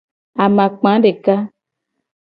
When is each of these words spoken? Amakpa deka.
Amakpa 0.43 0.91
deka. 1.03 1.35